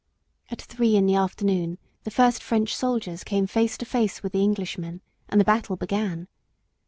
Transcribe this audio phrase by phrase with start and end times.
[0.49, 4.41] At three in the afternoon the first French soldiers came face to face with the
[4.41, 6.27] Englishmen, and the battle began.